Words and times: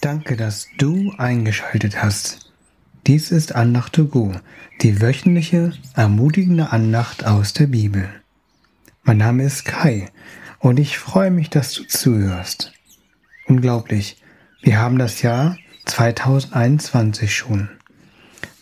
Danke, 0.00 0.36
dass 0.36 0.68
du 0.78 1.12
eingeschaltet 1.18 2.00
hast. 2.00 2.52
Dies 3.08 3.32
ist 3.32 3.56
Andacht 3.56 3.94
to 3.94 4.06
go, 4.06 4.32
die 4.80 5.00
wöchentliche, 5.00 5.72
ermutigende 5.96 6.70
Andacht 6.70 7.26
aus 7.26 7.52
der 7.52 7.66
Bibel. 7.66 8.08
Mein 9.02 9.16
Name 9.16 9.42
ist 9.42 9.64
Kai 9.64 10.08
und 10.60 10.78
ich 10.78 10.98
freue 10.98 11.32
mich, 11.32 11.50
dass 11.50 11.72
du 11.72 11.82
zuhörst. 11.82 12.72
Unglaublich, 13.46 14.22
wir 14.62 14.78
haben 14.78 14.98
das 14.98 15.22
Jahr 15.22 15.58
2021 15.86 17.34
schon. 17.34 17.68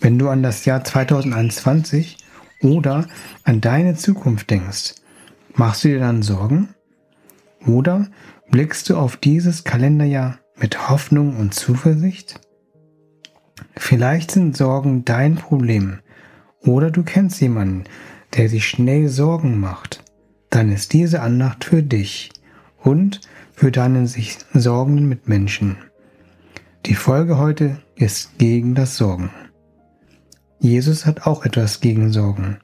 Wenn 0.00 0.18
du 0.18 0.30
an 0.30 0.43
das 0.43 0.64
Jahr 0.64 0.84
2021 0.84 2.16
oder 2.62 3.09
an 3.45 3.61
deine 3.61 3.95
Zukunft 3.95 4.48
denkst, 4.48 4.95
machst 5.55 5.84
du 5.84 5.88
dir 5.88 5.98
dann 5.98 6.23
Sorgen? 6.23 6.71
Oder 7.66 8.09
blickst 8.51 8.88
du 8.88 8.96
auf 8.96 9.18
dieses 9.18 9.65
Kalenderjahr 9.65 10.38
mit 10.59 10.88
Hoffnung 10.88 11.37
und 11.37 11.55
Zuversicht? 11.55 12.41
Vielleicht 13.77 14.30
sind 14.30 14.56
Sorgen 14.56 15.05
dein 15.05 15.37
Problem 15.37 16.01
oder 16.60 16.91
du 16.91 17.02
kennst 17.02 17.41
jemanden, 17.41 17.84
der 18.37 18.48
sich 18.48 18.66
schnell 18.69 19.09
Sorgen 19.09 19.60
macht. 19.60 20.02
Dann 20.51 20.70
ist 20.73 20.92
diese 20.92 21.20
Andacht 21.20 21.65
für 21.65 21.82
dich 21.82 22.30
und 22.82 23.20
für 23.52 23.70
deinen 23.70 24.06
sich 24.06 24.38
sorgenden 24.52 25.09
Mitmenschen. 25.09 25.77
Die 26.87 26.95
Folge 26.95 27.38
heute 27.38 27.79
ist 27.96 28.38
gegen 28.38 28.74
das 28.74 28.96
Sorgen. 28.96 29.30
Jesus 30.59 31.07
hat 31.07 31.27
auch 31.27 31.45
etwas 31.45 31.80
gegen 31.80 32.12
Sorgen. 32.12 32.59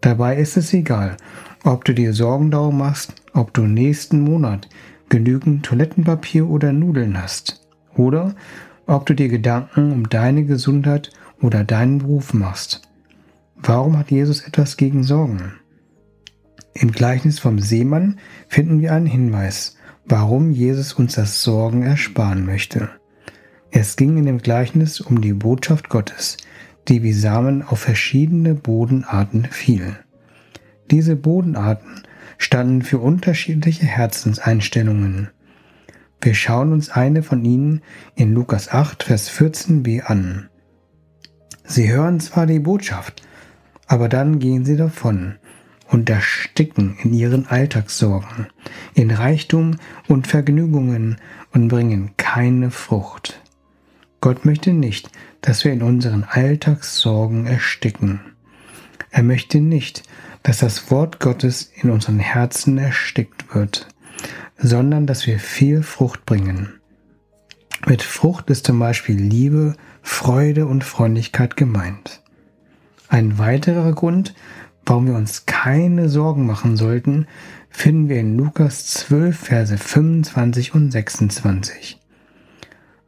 Dabei 0.00 0.36
ist 0.36 0.56
es 0.56 0.72
egal, 0.72 1.16
ob 1.62 1.84
du 1.84 1.94
dir 1.94 2.14
Sorgen 2.14 2.50
darum 2.50 2.78
machst, 2.78 3.14
ob 3.34 3.52
du 3.52 3.62
nächsten 3.62 4.20
Monat 4.20 4.68
genügend 5.10 5.66
Toilettenpapier 5.66 6.48
oder 6.48 6.72
Nudeln 6.72 7.20
hast. 7.20 7.68
Oder 7.94 8.34
ob 8.86 9.04
du 9.06 9.14
dir 9.14 9.28
Gedanken 9.28 9.92
um 9.92 10.08
deine 10.08 10.44
Gesundheit 10.44 11.10
oder 11.40 11.64
deinen 11.64 11.98
Beruf 11.98 12.32
machst. 12.32 12.82
Warum 13.56 13.98
hat 13.98 14.10
Jesus 14.10 14.40
etwas 14.40 14.76
gegen 14.76 15.02
Sorgen? 15.02 15.52
Im 16.72 16.92
Gleichnis 16.92 17.38
vom 17.38 17.58
Seemann 17.58 18.18
finden 18.48 18.80
wir 18.80 18.92
einen 18.92 19.06
Hinweis, 19.06 19.76
warum 20.06 20.50
Jesus 20.50 20.94
uns 20.94 21.14
das 21.14 21.42
Sorgen 21.42 21.82
ersparen 21.82 22.46
möchte. 22.46 22.88
Es 23.70 23.96
ging 23.96 24.16
in 24.16 24.26
dem 24.26 24.38
Gleichnis 24.38 25.00
um 25.00 25.20
die 25.20 25.32
Botschaft 25.32 25.88
Gottes, 25.88 26.36
die 26.88 27.02
wie 27.02 27.12
Samen 27.12 27.62
auf 27.62 27.80
verschiedene 27.80 28.54
Bodenarten 28.54 29.44
fiel. 29.44 29.96
Diese 30.90 31.16
Bodenarten 31.16 32.02
standen 32.40 32.80
für 32.80 32.98
unterschiedliche 32.98 33.84
Herzenseinstellungen. 33.84 35.28
Wir 36.22 36.34
schauen 36.34 36.72
uns 36.72 36.88
eine 36.88 37.22
von 37.22 37.44
ihnen 37.44 37.82
in 38.14 38.32
Lukas 38.32 38.70
8, 38.70 39.02
Vers 39.02 39.30
14b 39.30 40.00
an. 40.00 40.48
Sie 41.64 41.92
hören 41.92 42.18
zwar 42.18 42.46
die 42.46 42.58
Botschaft, 42.58 43.22
aber 43.86 44.08
dann 44.08 44.38
gehen 44.38 44.64
sie 44.64 44.76
davon 44.76 45.34
und 45.86 46.08
ersticken 46.08 46.96
in 47.02 47.12
ihren 47.12 47.46
Alltagssorgen, 47.46 48.46
in 48.94 49.10
Reichtum 49.10 49.76
und 50.08 50.26
Vergnügungen 50.26 51.16
und 51.52 51.68
bringen 51.68 52.12
keine 52.16 52.70
Frucht. 52.70 53.42
Gott 54.22 54.46
möchte 54.46 54.72
nicht, 54.72 55.10
dass 55.42 55.64
wir 55.64 55.72
in 55.72 55.82
unseren 55.82 56.24
Alltagssorgen 56.24 57.46
ersticken. 57.46 58.20
Er 59.10 59.24
möchte 59.24 59.60
nicht, 59.60 60.04
dass 60.42 60.58
das 60.58 60.90
Wort 60.90 61.20
Gottes 61.20 61.70
in 61.74 61.90
unseren 61.90 62.18
Herzen 62.18 62.78
erstickt 62.78 63.54
wird, 63.54 63.88
sondern 64.56 65.06
dass 65.06 65.26
wir 65.26 65.38
viel 65.38 65.82
Frucht 65.82 66.26
bringen. 66.26 66.80
Mit 67.86 68.02
Frucht 68.02 68.50
ist 68.50 68.66
zum 68.66 68.78
Beispiel 68.78 69.16
Liebe, 69.16 69.74
Freude 70.02 70.66
und 70.66 70.84
Freundlichkeit 70.84 71.56
gemeint. 71.56 72.22
Ein 73.08 73.38
weiterer 73.38 73.92
Grund, 73.92 74.34
warum 74.84 75.06
wir 75.06 75.14
uns 75.14 75.46
keine 75.46 76.08
Sorgen 76.08 76.46
machen 76.46 76.76
sollten, 76.76 77.26
finden 77.70 78.08
wir 78.08 78.20
in 78.20 78.36
Lukas 78.36 78.86
12, 78.86 79.38
Verse 79.38 79.78
25 79.78 80.74
und 80.74 80.90
26. 80.90 81.98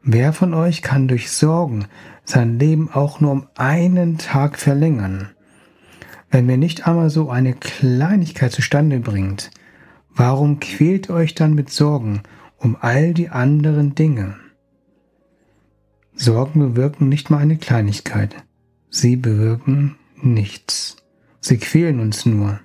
Wer 0.03 0.33
von 0.33 0.55
euch 0.55 0.83
kann 0.83 1.07
durch 1.07 1.31
Sorgen 1.31 1.87
sein 2.25 2.59
Leben 2.59 2.91
auch 2.93 3.21
nur 3.21 3.33
um 3.33 3.47
einen 3.57 4.19
Tag 4.19 4.59
verlängern? 4.59 5.31
Wenn 6.33 6.47
mir 6.47 6.57
nicht 6.57 6.87
einmal 6.87 7.11
so 7.11 7.29
eine 7.29 7.53
Kleinigkeit 7.53 8.53
zustande 8.53 9.01
bringt, 9.01 9.51
warum 10.09 10.61
quält 10.61 11.11
euch 11.11 11.35
dann 11.35 11.53
mit 11.53 11.69
Sorgen 11.69 12.23
um 12.57 12.75
all 12.81 13.13
die 13.13 13.29
anderen 13.29 13.95
Dinge? 13.95 14.37
Sorgen 16.15 16.61
bewirken 16.61 17.11
nicht 17.11 17.29
mal 17.29 17.37
eine 17.37 17.59
Kleinigkeit. 17.59 18.35
Sie 18.89 19.17
bewirken 19.17 19.97
nichts. 20.23 20.97
Sie 21.43 21.59
quälen 21.59 22.01
uns 22.01 22.25
nur. 22.25 22.61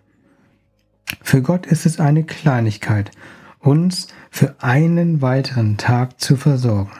Für 1.21 1.41
Gott 1.41 1.65
ist 1.65 1.85
es 1.85 1.99
eine 1.99 2.23
Kleinigkeit, 2.23 3.11
uns 3.59 4.07
für 4.31 4.55
einen 4.63 5.21
weiteren 5.21 5.75
Tag 5.75 6.21
zu 6.21 6.37
versorgen. 6.37 6.91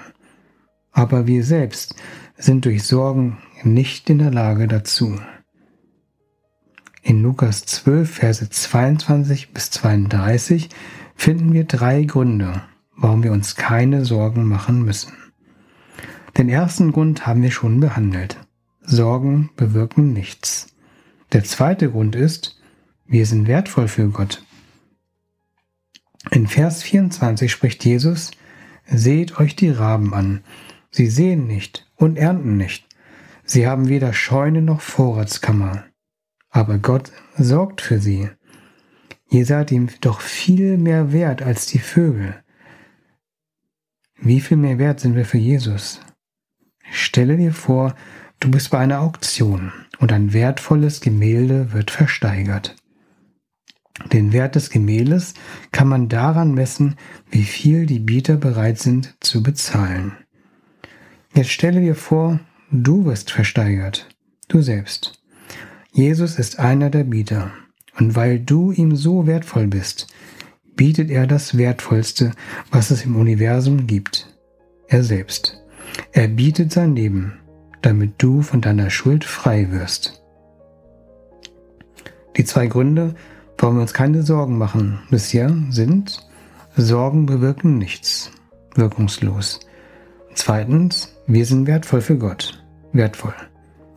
Aber 0.91 1.27
wir 1.27 1.45
selbst 1.45 1.95
sind 2.35 2.66
durch 2.66 2.83
Sorgen 2.83 3.38
nicht 3.63 4.09
in 4.09 4.17
der 4.17 4.31
Lage 4.31 4.67
dazu. 4.67 5.17
In 7.07 7.23
Lukas 7.23 7.66
12, 7.66 8.16
Verse 8.16 8.50
22 8.50 9.53
bis 9.53 9.72
32 9.72 10.68
finden 11.16 11.53
wir 11.53 11.63
drei 11.63 12.03
Gründe, 12.03 12.63
warum 12.97 13.23
wir 13.23 13.31
uns 13.31 13.56
keine 13.56 14.03
Sorgen 14.03 14.44
machen 14.44 14.84
müssen. 14.84 15.13
Den 16.38 16.50
ersten 16.50 16.91
Grund 16.91 17.25
haben 17.25 17.44
wir 17.44 17.51
schon 17.51 17.79
behandelt. 17.79 18.35
Sorgen 18.81 19.51
bewirken 19.56 20.12
nichts. 20.12 20.75
Der 21.31 21.45
zweite 21.45 21.91
Grund 21.91 22.13
ist, 22.13 22.59
wir 23.06 23.25
sind 23.25 23.47
wertvoll 23.47 23.88
für 23.88 24.09
Gott. 24.09 24.44
In 26.31 26.45
Vers 26.45 26.84
24 26.84 27.50
spricht 27.50 27.85
Jesus, 27.85 28.31
Seht 28.85 29.39
euch 29.39 29.56
die 29.56 29.69
Raben 29.69 30.13
an. 30.13 30.44
Sie 30.91 31.07
sehen 31.07 31.47
nicht 31.47 31.89
und 31.95 32.18
ernten 32.18 32.57
nicht. 32.57 32.85
Sie 33.45 33.66
haben 33.66 33.88
weder 33.88 34.12
Scheune 34.12 34.62
noch 34.62 34.81
Vorratskammer 34.81 35.87
aber 36.57 36.79
Gott 36.79 37.12
sorgt 37.38 37.81
für 37.81 38.00
sie. 38.00 38.29
Ihr 39.29 39.45
seid 39.45 39.72
ihm 39.72 39.90
doch 40.01 40.22
viel 40.22 40.79
mehr 40.79 41.13
wert 41.13 41.44
als 41.44 41.68
die 41.68 41.78
Vögel. 41.78 42.41
Wie 44.19 44.41
viel 44.41 44.57
mehr 44.57 44.79
wert 44.79 45.00
sind 45.00 45.16
wir 45.16 45.25
für 45.25 45.38
Jesus? 45.38 46.01
Stelle 46.90 47.38
dir 47.38 47.53
vor, 47.53 47.94
du 48.40 48.50
bist 48.50 48.72
bei 48.72 48.79
einer 48.79 49.01
Auktion 49.01 49.72
und 50.00 50.12
ein 50.12 50.34
wertvolles 50.34 51.00
Gemälde 51.00 51.73
wird 51.73 51.91
versteigert. 51.91 52.75
Den 54.12 54.34
Wert 54.34 54.56
des 54.56 54.72
Gemäldes 54.72 55.35
kann 55.72 55.88
man 55.88 56.09
daran 56.09 56.56
messen, 56.56 56.95
wie 57.29 57.44
viel 57.44 57.85
die 57.85 58.00
Bieter 58.00 58.35
bereit 58.35 58.79
sind 58.79 59.16
zu 59.19 59.44
bezahlen. 59.44 60.13
Jetzt 61.35 61.51
stelle 61.51 61.81
dir 61.81 61.95
vor, 61.95 62.39
du 62.72 63.06
wirst 63.06 63.29
versteigert, 63.29 64.09
du 64.47 64.62
selbst. 64.62 65.22
Jesus 65.97 66.38
ist 66.38 66.59
einer 66.59 66.91
der 66.91 67.06
Bieter. 67.06 67.50
Und 67.97 68.16
weil 68.16 68.40
du 68.40 68.72
ihm 68.72 68.96
so 68.96 69.25
wertvoll 69.25 69.66
bist, 69.66 70.06
bietet 70.75 71.09
er 71.09 71.25
das 71.25 71.58
Wertvollste, 71.58 72.34
was 72.69 72.91
es 72.91 73.03
im 73.03 73.16
Universum 73.16 73.88
gibt. 73.88 74.38
Er 74.88 75.03
selbst. 75.03 75.63
Er 76.12 76.28
bietet 76.28 76.72
sein 76.72 76.96
Leben, 76.96 77.40
damit 77.81 78.13
du 78.19 78.44
von 78.44 78.62
deiner 78.62 78.91
Schuld 78.91 79.25
frei 79.25 79.72
wirst. 79.72 80.22
Die 82.36 82.46
zwei 82.46 82.68
Gründe, 82.68 83.16
warum 83.57 83.77
wir 83.77 83.81
uns 83.81 83.94
keine 83.95 84.21
Sorgen 84.21 84.60
machen 84.60 85.00
bisher, 85.10 85.51
sind, 85.71 86.30
Sorgen 86.75 87.25
bewirken 87.25 87.80
nichts, 87.80 88.30
wirkungslos. 88.75 89.62
Zweitens, 90.36 91.18
wir 91.25 91.48
sind 91.48 91.66
wertvoll 91.66 92.01
für 92.01 92.19
Gott, 92.19 92.63
wertvoll. 92.94 93.33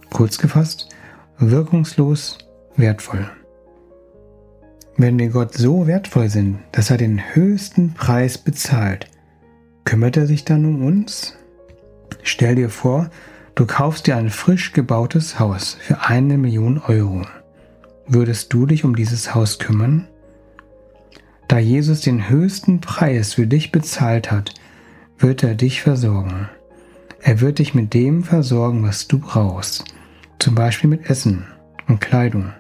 Kurz 0.09 0.39
gefasst, 0.39 0.89
wirkungslos, 1.41 2.37
wertvoll. 2.77 3.31
Wenn 4.99 5.19
wir 5.19 5.31
Gott 5.31 5.55
so 5.55 5.87
wertvoll 5.87 6.29
sind, 6.29 6.59
dass 6.73 6.91
er 6.91 6.99
den 6.99 7.35
höchsten 7.35 7.95
Preis 7.95 8.37
bezahlt, 8.37 9.07
kümmert 9.85 10.19
er 10.19 10.27
sich 10.27 10.45
dann 10.45 10.67
um 10.67 10.85
uns? 10.85 11.35
Stell 12.23 12.57
dir 12.57 12.69
vor, 12.69 13.09
du 13.55 13.65
kaufst 13.65 14.07
dir 14.07 14.17
ein 14.17 14.29
frisch 14.29 14.75
gebautes 14.75 15.41
Haus 15.41 15.79
für 15.81 16.03
eine 16.03 16.37
Million 16.37 16.79
Euro. 16.87 17.23
Würdest 18.07 18.53
du 18.53 18.67
dich 18.67 18.85
um 18.85 18.95
dieses 18.95 19.35
Haus 19.35 19.59
kümmern? 19.59 20.09
Da 21.49 21.59
Jesus 21.59 22.03
den 22.03 22.29
höchsten 22.29 22.83
Preis 22.83 23.35
für 23.35 23.47
dich 23.47 23.73
bezahlt 23.73 24.31
hat, 24.31 24.53
wird 25.19 25.43
er 25.43 25.55
dich 25.55 25.81
versorgen. 25.81 26.51
Er 27.23 27.41
wird 27.41 27.59
dich 27.59 27.75
mit 27.75 27.95
dem 27.95 28.25
versorgen, 28.25 28.83
was 28.83 29.09
du 29.09 29.19
brauchst 29.19 29.85
zum 30.43 30.55
Beispiel 30.55 30.91
mit 30.91 31.09
Essen 31.09 31.47
und 31.89 32.01
Kleidung, 32.01 32.53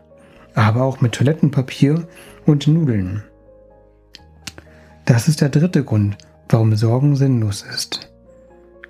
aber 0.54 0.82
auch 0.82 1.00
mit 1.00 1.12
Toilettenpapier 1.12 2.06
und 2.46 2.66
Nudeln. 2.66 3.22
Das 5.04 5.28
ist 5.28 5.40
der 5.40 5.48
dritte 5.48 5.84
Grund, 5.84 6.16
warum 6.48 6.74
Sorgen 6.76 7.16
sinnlos 7.16 7.62
ist. 7.62 8.12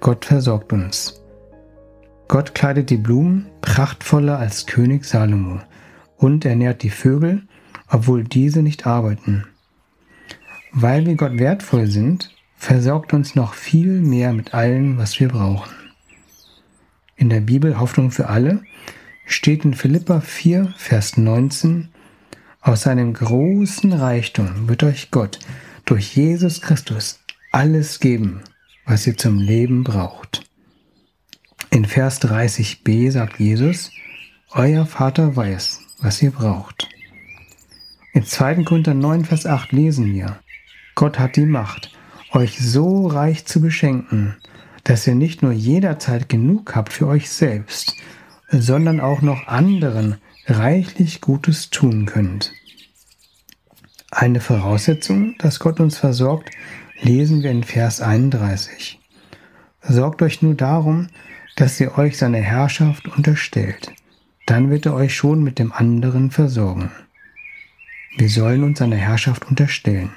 Gott 0.00 0.24
versorgt 0.24 0.72
uns. 0.72 1.22
Gott 2.28 2.54
kleidet 2.54 2.90
die 2.90 2.96
Blumen 2.96 3.46
prachtvoller 3.60 4.38
als 4.38 4.66
König 4.66 5.04
Salomo 5.04 5.60
und 6.16 6.44
ernährt 6.44 6.82
die 6.82 6.90
Vögel, 6.90 7.42
obwohl 7.88 8.24
diese 8.24 8.62
nicht 8.62 8.86
arbeiten. 8.86 9.46
Weil 10.72 11.06
wir 11.06 11.16
Gott 11.16 11.38
wertvoll 11.38 11.86
sind, 11.86 12.30
versorgt 12.56 13.12
uns 13.12 13.34
noch 13.34 13.54
viel 13.54 14.00
mehr 14.00 14.32
mit 14.32 14.54
allem, 14.54 14.98
was 14.98 15.18
wir 15.18 15.28
brauchen. 15.28 15.79
In 17.20 17.28
der 17.28 17.40
Bibel 17.40 17.78
Hoffnung 17.78 18.10
für 18.12 18.30
alle 18.30 18.62
steht 19.26 19.66
in 19.66 19.74
Philippa 19.74 20.22
4, 20.22 20.72
Vers 20.78 21.18
19, 21.18 21.90
aus 22.62 22.80
seinem 22.80 23.12
großen 23.12 23.92
Reichtum 23.92 24.70
wird 24.70 24.82
euch 24.84 25.10
Gott 25.10 25.38
durch 25.84 26.16
Jesus 26.16 26.62
Christus 26.62 27.20
alles 27.52 28.00
geben, 28.00 28.40
was 28.86 29.06
ihr 29.06 29.18
zum 29.18 29.38
Leben 29.38 29.84
braucht. 29.84 30.48
In 31.68 31.84
Vers 31.84 32.22
30b 32.22 33.10
sagt 33.10 33.38
Jesus, 33.38 33.90
Euer 34.52 34.86
Vater 34.86 35.36
weiß, 35.36 35.80
was 35.98 36.22
ihr 36.22 36.30
braucht. 36.30 36.88
In 38.14 38.24
2. 38.24 38.64
Korinther 38.64 38.94
9, 38.94 39.26
Vers 39.26 39.44
8 39.44 39.72
lesen 39.72 40.10
wir, 40.14 40.40
Gott 40.94 41.18
hat 41.18 41.36
die 41.36 41.44
Macht, 41.44 41.92
euch 42.32 42.58
so 42.58 43.08
reich 43.08 43.44
zu 43.44 43.60
beschenken, 43.60 44.36
dass 44.90 45.06
ihr 45.06 45.14
nicht 45.14 45.40
nur 45.40 45.52
jederzeit 45.52 46.28
genug 46.28 46.74
habt 46.74 46.92
für 46.92 47.06
euch 47.06 47.30
selbst, 47.30 47.94
sondern 48.48 48.98
auch 48.98 49.22
noch 49.22 49.46
anderen 49.46 50.16
reichlich 50.46 51.20
Gutes 51.20 51.70
tun 51.70 52.06
könnt. 52.06 52.52
Eine 54.10 54.40
Voraussetzung, 54.40 55.36
dass 55.38 55.60
Gott 55.60 55.78
uns 55.78 55.96
versorgt, 55.96 56.50
lesen 57.02 57.44
wir 57.44 57.52
in 57.52 57.62
Vers 57.62 58.00
31. 58.00 58.98
Sorgt 59.80 60.22
euch 60.22 60.42
nur 60.42 60.54
darum, 60.54 61.06
dass 61.54 61.78
ihr 61.78 61.96
euch 61.96 62.18
seine 62.18 62.38
Herrschaft 62.40 63.06
unterstellt. 63.16 63.92
Dann 64.44 64.70
wird 64.70 64.86
er 64.86 64.94
euch 64.94 65.14
schon 65.14 65.44
mit 65.44 65.60
dem 65.60 65.70
anderen 65.70 66.32
versorgen. 66.32 66.90
Wir 68.16 68.28
sollen 68.28 68.64
uns 68.64 68.80
seiner 68.80 68.96
Herrschaft 68.96 69.46
unterstellen. 69.46 70.10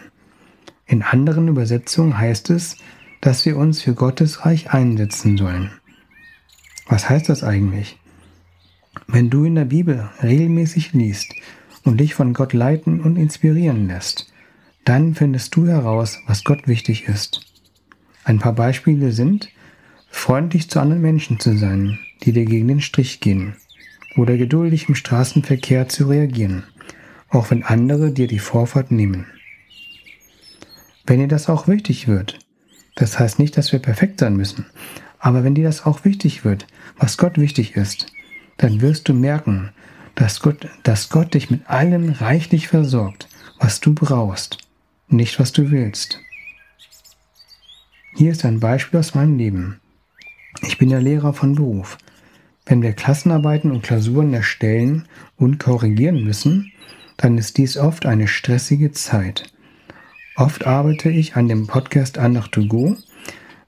In 0.87 1.03
anderen 1.03 1.47
Übersetzungen 1.47 2.17
heißt 2.17 2.49
es, 2.49 2.77
dass 3.23 3.45
wir 3.45 3.55
uns 3.55 3.81
für 3.81 3.93
Gottes 3.93 4.45
Reich 4.45 4.71
einsetzen 4.71 5.37
sollen. 5.37 5.71
Was 6.87 7.09
heißt 7.09 7.29
das 7.29 7.41
eigentlich? 7.41 7.97
Wenn 9.07 9.29
du 9.29 9.45
in 9.45 9.55
der 9.55 9.63
Bibel 9.63 10.09
regelmäßig 10.21 10.91
liest 10.91 11.33
und 11.85 12.01
dich 12.01 12.15
von 12.15 12.33
Gott 12.33 12.51
leiten 12.51 12.99
und 12.99 13.15
inspirieren 13.15 13.87
lässt, 13.87 14.29
dann 14.83 15.15
findest 15.15 15.55
du 15.55 15.67
heraus, 15.67 16.19
was 16.27 16.43
Gott 16.43 16.67
wichtig 16.67 17.07
ist. 17.07 17.39
Ein 18.25 18.39
paar 18.39 18.51
Beispiele 18.51 19.13
sind, 19.13 19.47
freundlich 20.09 20.69
zu 20.69 20.81
anderen 20.81 21.01
Menschen 21.01 21.39
zu 21.39 21.57
sein, 21.57 21.99
die 22.23 22.33
dir 22.33 22.43
gegen 22.43 22.67
den 22.67 22.81
Strich 22.81 23.21
gehen, 23.21 23.55
oder 24.17 24.35
geduldig 24.35 24.89
im 24.89 24.95
Straßenverkehr 24.95 25.87
zu 25.87 26.09
reagieren, 26.09 26.63
auch 27.29 27.51
wenn 27.51 27.63
andere 27.63 28.11
dir 28.11 28.27
die 28.27 28.39
Vorfahrt 28.39 28.91
nehmen. 28.91 29.27
Wenn 31.05 31.19
dir 31.19 31.29
das 31.29 31.47
auch 31.47 31.69
wichtig 31.69 32.09
wird, 32.09 32.39
das 32.95 33.19
heißt 33.19 33.39
nicht, 33.39 33.57
dass 33.57 33.71
wir 33.71 33.79
perfekt 33.79 34.19
sein 34.19 34.35
müssen, 34.35 34.65
aber 35.19 35.43
wenn 35.43 35.55
dir 35.55 35.63
das 35.63 35.85
auch 35.85 36.05
wichtig 36.05 36.43
wird, 36.45 36.67
was 36.97 37.17
Gott 37.17 37.37
wichtig 37.37 37.75
ist, 37.75 38.07
dann 38.57 38.81
wirst 38.81 39.09
du 39.09 39.13
merken, 39.13 39.71
dass 40.15 40.41
Gott, 40.41 40.67
dass 40.83 41.09
Gott 41.09 41.33
dich 41.33 41.49
mit 41.49 41.69
allem 41.69 42.09
reichlich 42.09 42.67
versorgt, 42.67 43.27
was 43.59 43.79
du 43.79 43.93
brauchst, 43.93 44.57
nicht 45.07 45.39
was 45.39 45.51
du 45.51 45.71
willst. 45.71 46.19
Hier 48.15 48.31
ist 48.31 48.45
ein 48.45 48.59
Beispiel 48.59 48.99
aus 48.99 49.15
meinem 49.15 49.37
Leben. 49.37 49.79
Ich 50.61 50.77
bin 50.77 50.89
ja 50.89 50.99
Lehrer 50.99 51.33
von 51.33 51.55
Beruf. 51.55 51.97
Wenn 52.65 52.81
wir 52.81 52.93
Klassenarbeiten 52.93 53.71
und 53.71 53.81
Klausuren 53.81 54.33
erstellen 54.33 55.07
und 55.35 55.57
korrigieren 55.57 56.23
müssen, 56.23 56.71
dann 57.17 57.37
ist 57.37 57.57
dies 57.57 57.77
oft 57.77 58.05
eine 58.05 58.27
stressige 58.27 58.91
Zeit. 58.91 59.51
Oft 60.35 60.65
arbeite 60.65 61.11
ich 61.11 61.35
an 61.35 61.47
dem 61.47 61.67
Podcast 61.67 62.17
Andacht 62.17 62.53
to 62.53 62.65
Go, 62.65 62.97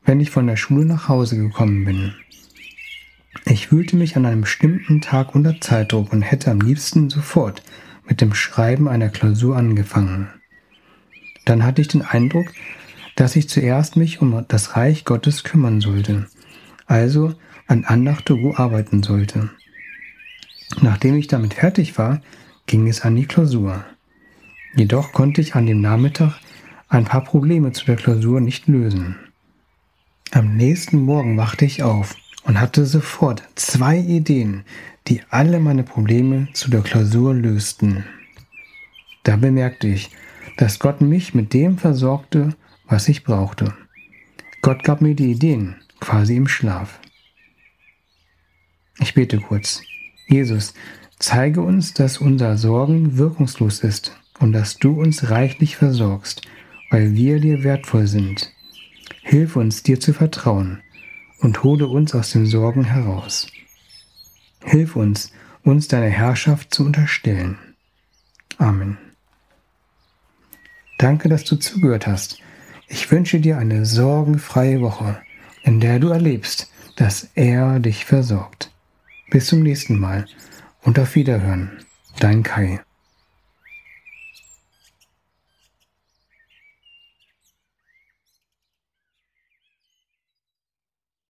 wenn 0.03 0.19
ich 0.19 0.31
von 0.31 0.47
der 0.47 0.55
Schule 0.55 0.85
nach 0.85 1.07
Hause 1.07 1.37
gekommen 1.37 1.85
bin. 1.85 2.15
Ich 3.45 3.67
fühlte 3.67 3.95
mich 3.95 4.17
an 4.17 4.25
einem 4.25 4.41
bestimmten 4.41 4.99
Tag 4.99 5.35
unter 5.35 5.61
Zeitdruck 5.61 6.11
und 6.11 6.23
hätte 6.23 6.49
am 6.49 6.61
liebsten 6.61 7.11
sofort 7.11 7.61
mit 8.07 8.19
dem 8.19 8.33
Schreiben 8.33 8.87
einer 8.87 9.09
Klausur 9.09 9.55
angefangen. 9.55 10.27
Dann 11.45 11.63
hatte 11.63 11.81
ich 11.81 11.87
den 11.87 12.01
Eindruck, 12.01 12.47
dass 13.15 13.35
ich 13.35 13.47
zuerst 13.47 13.95
mich 13.95 14.19
um 14.19 14.43
das 14.47 14.75
Reich 14.75 15.05
Gottes 15.05 15.43
kümmern 15.43 15.81
sollte, 15.81 16.25
also 16.87 17.35
an 17.67 17.85
Andacht 17.85 18.31
arbeiten 18.31 19.03
sollte. 19.03 19.51
Nachdem 20.81 21.15
ich 21.15 21.27
damit 21.27 21.53
fertig 21.53 21.95
war, 21.99 22.21
ging 22.65 22.87
es 22.87 23.01
an 23.01 23.15
die 23.15 23.27
Klausur. 23.27 23.85
Jedoch 24.75 25.11
konnte 25.13 25.41
ich 25.41 25.53
an 25.53 25.67
dem 25.67 25.79
Nachmittag 25.79 26.39
ein 26.87 27.05
paar 27.05 27.23
Probleme 27.23 27.71
zu 27.71 27.85
der 27.85 27.95
Klausur 27.95 28.41
nicht 28.41 28.67
lösen. 28.67 29.15
Am 30.31 30.55
nächsten 30.55 31.01
Morgen 31.01 31.37
wachte 31.37 31.65
ich 31.65 31.83
auf 31.83 32.15
und 32.43 32.59
hatte 32.59 32.85
sofort 32.85 33.43
zwei 33.55 33.97
Ideen, 33.97 34.63
die 35.07 35.21
alle 35.29 35.59
meine 35.59 35.83
Probleme 35.83 36.47
zu 36.53 36.69
der 36.69 36.81
Klausur 36.81 37.33
lösten. 37.33 38.05
Da 39.23 39.35
bemerkte 39.35 39.87
ich, 39.87 40.11
dass 40.57 40.79
Gott 40.79 41.01
mich 41.01 41.33
mit 41.33 41.53
dem 41.53 41.77
versorgte, 41.77 42.55
was 42.87 43.07
ich 43.07 43.23
brauchte. 43.23 43.73
Gott 44.61 44.83
gab 44.83 45.01
mir 45.01 45.15
die 45.15 45.31
Ideen, 45.31 45.75
quasi 45.99 46.35
im 46.35 46.47
Schlaf. 46.47 46.99
Ich 48.99 49.13
bete 49.13 49.39
kurz. 49.39 49.81
Jesus, 50.27 50.73
zeige 51.19 51.61
uns, 51.61 51.93
dass 51.93 52.17
unser 52.17 52.57
Sorgen 52.57 53.17
wirkungslos 53.17 53.79
ist 53.79 54.17
und 54.39 54.53
dass 54.53 54.77
du 54.77 54.99
uns 54.99 55.29
reichlich 55.29 55.75
versorgst, 55.75 56.41
weil 56.89 57.13
wir 57.15 57.39
dir 57.39 57.63
wertvoll 57.63 58.07
sind. 58.07 58.51
Hilf 59.21 59.55
uns, 59.55 59.83
dir 59.83 59.99
zu 59.99 60.13
vertrauen 60.13 60.81
und 61.39 61.63
hole 61.63 61.87
uns 61.87 62.13
aus 62.15 62.31
den 62.31 62.45
Sorgen 62.45 62.85
heraus. 62.85 63.47
Hilf 64.63 64.95
uns, 64.95 65.31
uns 65.63 65.87
deine 65.87 66.09
Herrschaft 66.09 66.73
zu 66.73 66.85
unterstellen. 66.85 67.57
Amen. 68.57 68.97
Danke, 70.97 71.27
dass 71.27 71.43
du 71.43 71.55
zugehört 71.57 72.07
hast. 72.07 72.39
Ich 72.87 73.11
wünsche 73.11 73.39
dir 73.39 73.57
eine 73.57 73.85
sorgenfreie 73.85 74.81
Woche, 74.81 75.21
in 75.63 75.79
der 75.79 75.99
du 75.99 76.09
erlebst, 76.09 76.71
dass 76.95 77.29
er 77.35 77.79
dich 77.79 78.05
versorgt. 78.05 78.71
Bis 79.29 79.47
zum 79.47 79.61
nächsten 79.63 79.99
Mal 79.99 80.25
und 80.83 80.99
auf 80.99 81.15
Wiederhören. 81.15 81.71
Dein 82.19 82.43
Kai. 82.43 82.79